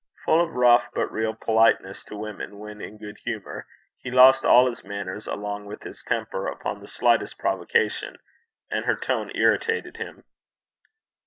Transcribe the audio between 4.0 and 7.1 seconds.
lost all his manners along with his temper upon the